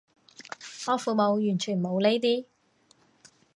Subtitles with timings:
[0.87, 2.45] 我父母完全冇呢啲